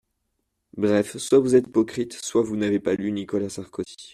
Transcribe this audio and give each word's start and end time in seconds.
Bref, 0.77 1.17
soit 1.17 1.37
vous 1.37 1.53
êtes 1.55 1.67
hypocrites, 1.67 2.13
soit 2.13 2.41
vous 2.41 2.55
n’avez 2.55 2.79
pas 2.79 2.95
lu 2.95 3.11
Nicolas 3.11 3.49
Sarkozy. 3.49 4.09